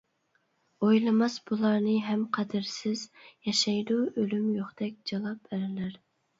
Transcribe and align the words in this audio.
ئويلىماس 0.87 1.35
بۇلارنى 1.49 1.93
ھەم 2.07 2.25
قەدىرسىز، 2.39 3.05
ياشايدۇ 3.51 4.01
ئۆلۈم 4.11 4.51
يوقتەك 4.59 5.01
جالاپ 5.15 5.57
ئەرلەر. 5.57 6.05